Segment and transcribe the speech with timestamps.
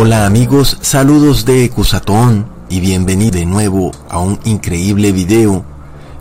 [0.00, 5.64] Hola amigos, saludos de Cusatón y bienvenido de nuevo a un increíble video.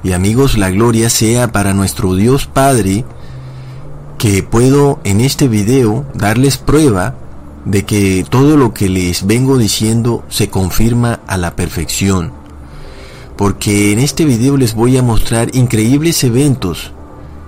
[0.04, 3.06] Y amigos, la gloria sea para nuestro Dios Padre
[4.18, 7.14] que puedo en este video darles prueba
[7.66, 12.32] de que todo lo que les vengo diciendo se confirma a la perfección.
[13.38, 16.94] Porque en este video les voy a mostrar increíbles eventos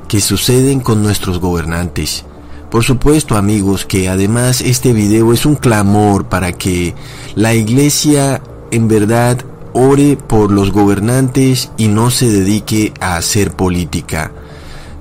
[0.07, 2.23] que suceden con nuestros gobernantes
[2.69, 6.93] por supuesto amigos que además este video es un clamor para que
[7.35, 9.39] la iglesia en verdad
[9.73, 14.31] ore por los gobernantes y no se dedique a hacer política.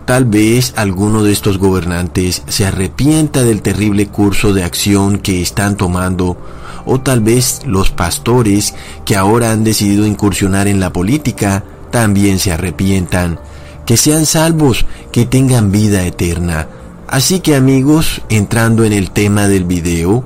[0.06, 5.77] Tal vez alguno de estos gobernantes se arrepienta del terrible curso de acción que están
[5.77, 6.38] tomando
[6.86, 12.53] o tal vez los pastores que ahora han decidido incursionar en la política también se
[12.53, 13.38] arrepientan.
[13.84, 16.69] Que sean salvos, que tengan vida eterna.
[17.08, 20.24] Así que amigos, entrando en el tema del video,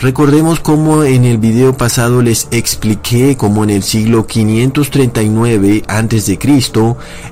[0.00, 6.38] recordemos cómo en el video pasado les expliqué cómo en el siglo 539 a.C.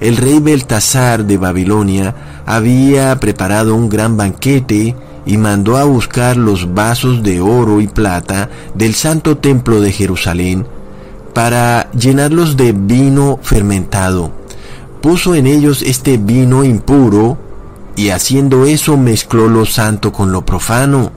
[0.01, 2.15] el rey Beltasar de Babilonia
[2.47, 4.95] había preparado un gran banquete
[5.27, 10.65] y mandó a buscar los vasos de oro y plata del santo templo de Jerusalén
[11.35, 14.31] para llenarlos de vino fermentado.
[15.01, 17.46] Puso en ellos este vino impuro
[17.97, 21.11] y haciendo eso mezcló lo santo con lo profano.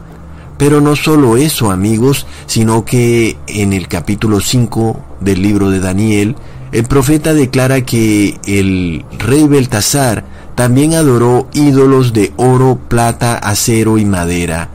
[0.58, 6.36] Pero no solo eso, amigos, sino que en el capítulo 5 del libro de Daniel,
[6.72, 10.26] el profeta declara que el rey Beltasar
[10.56, 14.70] también adoró ídolos de oro, plata, acero y madera.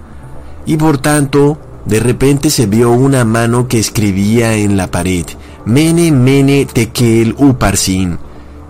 [0.66, 5.26] Y por tanto, de repente se vio una mano que escribía en la pared,
[5.66, 8.18] Mene, Mene, Tekel, Uparsin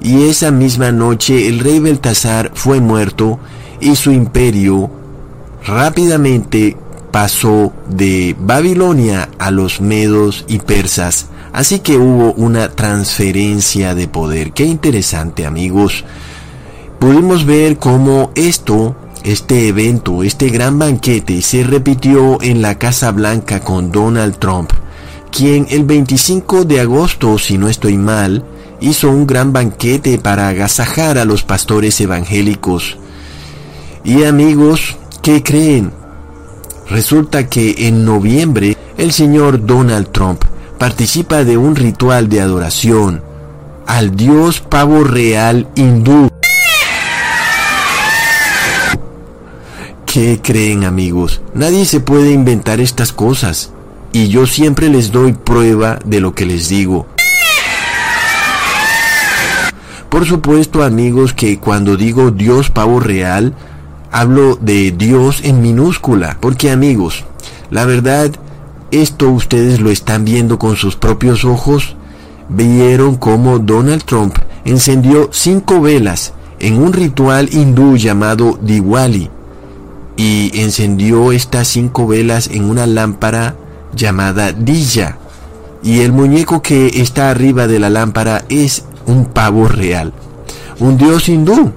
[0.04, 3.41] y esa misma noche el rey Beltasar fue muerto
[3.81, 4.91] y su imperio
[5.66, 6.76] rápidamente
[7.10, 11.28] pasó de Babilonia a los medos y persas.
[11.54, 14.53] Así que hubo una transferencia de poder.
[14.53, 16.04] Qué interesante amigos.
[16.98, 23.60] Pudimos ver cómo esto, este evento, este gran banquete se repitió en la Casa Blanca
[23.60, 24.70] con Donald Trump,
[25.31, 28.44] quien el 25 de agosto, si no estoy mal,
[28.84, 32.98] hizo un gran banquete para agasajar a los pastores evangélicos.
[34.04, 35.90] Y amigos, ¿qué creen?
[36.90, 40.44] Resulta que en noviembre el señor Donald Trump
[40.78, 43.22] participa de un ritual de adoración
[43.86, 46.28] al dios pavo real hindú.
[50.04, 51.40] ¿Qué creen amigos?
[51.54, 53.70] Nadie se puede inventar estas cosas.
[54.12, 57.13] Y yo siempre les doy prueba de lo que les digo.
[60.14, 63.52] Por supuesto amigos que cuando digo Dios pavo real,
[64.12, 67.25] hablo de Dios en minúscula, porque amigos,
[67.72, 68.30] la verdad,
[68.93, 71.96] esto ustedes lo están viendo con sus propios ojos.
[72.49, 79.31] Vieron cómo Donald Trump encendió cinco velas en un ritual hindú llamado Diwali
[80.16, 83.56] y encendió estas cinco velas en una lámpara
[83.96, 85.19] llamada Dija
[85.82, 90.12] y el muñeco que está arriba de la lámpara es un pavo real,
[90.78, 91.72] un dios hindú.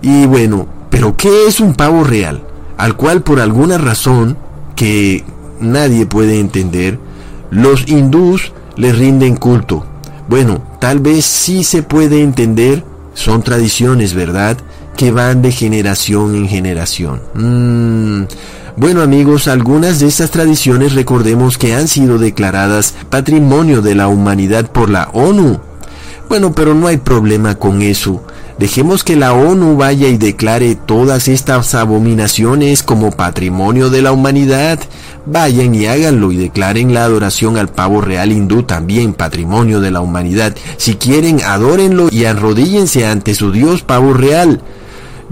[0.00, 2.42] Y bueno, pero ¿qué es un pavo real?
[2.76, 4.36] Al cual por alguna razón
[4.74, 5.24] que
[5.60, 6.98] nadie puede entender,
[7.50, 9.86] los hindús le rinden culto.
[10.28, 12.84] Bueno, tal vez sí se puede entender,
[13.14, 14.56] son tradiciones, ¿verdad?
[14.96, 17.20] Que van de generación en generación.
[17.34, 18.24] Mm,
[18.76, 24.70] bueno amigos, algunas de estas tradiciones recordemos que han sido declaradas Patrimonio de la Humanidad
[24.70, 25.60] por la ONU.
[26.28, 28.24] Bueno, pero no hay problema con eso.
[28.58, 34.78] Dejemos que la ONU vaya y declare todas estas abominaciones como patrimonio de la humanidad.
[35.26, 40.00] Vayan y háganlo y declaren la adoración al pavo real hindú también patrimonio de la
[40.00, 40.54] humanidad.
[40.76, 44.60] Si quieren, adórenlo y arrodíllense ante su dios pavo real.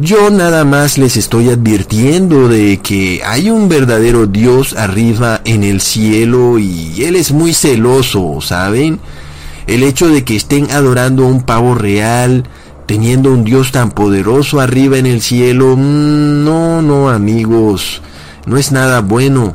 [0.02, 5.82] Yo nada más les estoy advirtiendo de que hay un verdadero Dios arriba en el
[5.82, 8.98] cielo y Él es muy celoso, ¿saben?
[9.66, 12.44] El hecho de que estén adorando a un pavo real,
[12.86, 18.00] teniendo un Dios tan poderoso arriba en el cielo, mm, no, no amigos,
[18.46, 19.54] no es nada bueno.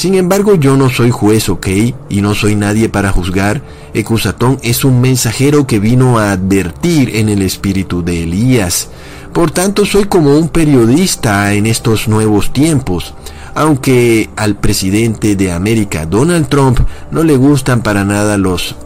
[0.00, 1.68] Sin embargo, yo no soy juez, ¿ok?
[2.08, 3.60] Y no soy nadie para juzgar.
[3.92, 8.88] Ecusatón es un mensajero que vino a advertir en el espíritu de Elías.
[9.34, 13.12] Por tanto, soy como un periodista en estos nuevos tiempos.
[13.54, 16.80] Aunque al presidente de América, Donald Trump,
[17.10, 18.76] no le gustan para nada los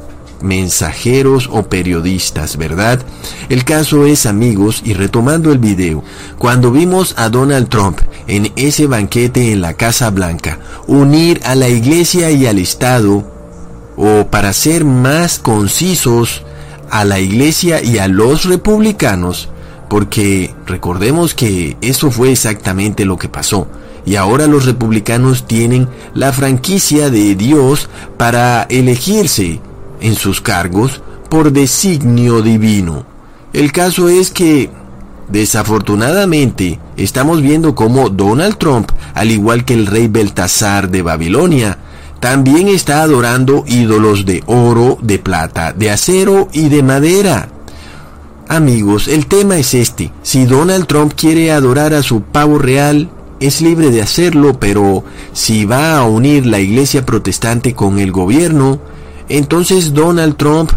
[0.45, 3.01] mensajeros o periodistas, ¿verdad?
[3.49, 6.05] El caso es, amigos, y retomando el video,
[6.39, 7.99] cuando vimos a Donald Trump
[8.29, 13.25] en ese banquete en la Casa Blanca, unir a la iglesia y al Estado,
[13.97, 16.43] o para ser más concisos,
[16.91, 19.49] a la iglesia y a los republicanos,
[19.89, 23.67] porque recordemos que eso fue exactamente lo que pasó.
[24.07, 27.89] Y ahora los republicanos tienen la franquicia de Dios
[28.19, 29.61] para elegirse
[30.05, 33.07] en sus cargos por designio divino.
[33.55, 34.71] El caso es que,
[35.29, 41.79] desafortunadamente, estamos viendo cómo Donald Trump, al igual que el rey Beltasar de Babilonia,
[42.21, 47.49] también está adorando ídolos de oro, de plata, de acero y de madera.
[48.47, 50.13] Amigos, el tema es este.
[50.23, 53.09] Si Donald Trump quiere adorar a su pavo real,
[53.41, 55.03] es libre de hacerlo, pero
[55.33, 58.81] si va a unir la iglesia protestante con el gobierno,
[59.29, 60.71] entonces Donald Trump,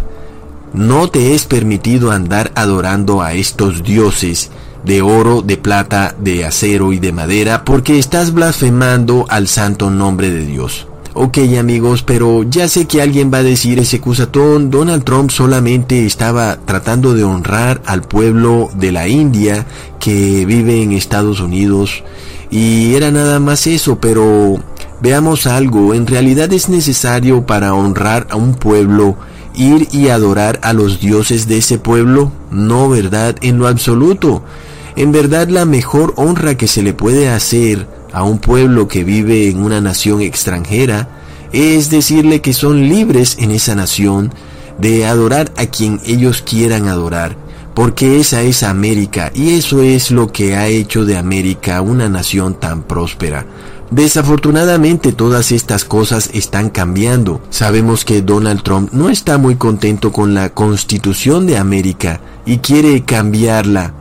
[0.72, 4.50] no te es permitido andar adorando a estos dioses
[4.84, 10.30] de oro, de plata, de acero y de madera, porque estás blasfemando al santo nombre
[10.30, 10.86] de Dios.
[11.14, 16.06] Ok amigos, pero ya sé que alguien va a decir ese cusatón, Donald Trump solamente
[16.06, 19.66] estaba tratando de honrar al pueblo de la India
[19.98, 22.04] que vive en Estados Unidos
[22.50, 24.58] y era nada más eso, pero
[25.00, 29.16] Veamos algo, en realidad es necesario para honrar a un pueblo
[29.54, 32.32] ir y adorar a los dioses de ese pueblo?
[32.50, 33.36] No, ¿verdad?
[33.42, 34.42] En lo absoluto.
[34.96, 39.48] En verdad la mejor honra que se le puede hacer a un pueblo que vive
[39.48, 41.08] en una nación extranjera
[41.52, 44.32] es decirle que son libres en esa nación
[44.78, 47.36] de adorar a quien ellos quieran adorar,
[47.74, 52.54] porque esa es América y eso es lo que ha hecho de América una nación
[52.58, 53.46] tan próspera.
[53.90, 57.40] Desafortunadamente todas estas cosas están cambiando.
[57.48, 63.04] Sabemos que Donald Trump no está muy contento con la constitución de América y quiere
[63.04, 63.94] cambiarla.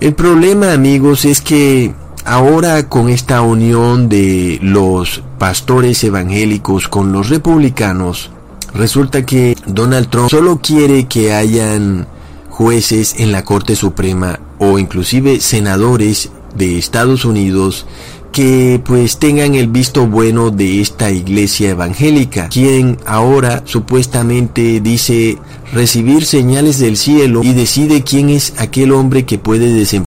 [0.00, 1.94] El problema amigos es que
[2.26, 8.30] ahora con esta unión de los pastores evangélicos con los republicanos,
[8.74, 12.06] resulta que Donald Trump solo quiere que hayan
[12.50, 17.86] jueces en la Corte Suprema o inclusive senadores de Estados Unidos
[18.36, 25.38] que pues tengan el visto bueno de esta iglesia evangélica, quien ahora supuestamente dice
[25.72, 30.05] recibir señales del cielo y decide quién es aquel hombre que puede desempeñar